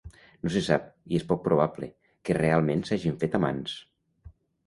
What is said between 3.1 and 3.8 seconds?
fet amants.